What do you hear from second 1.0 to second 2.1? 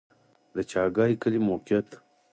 کلی موقعیت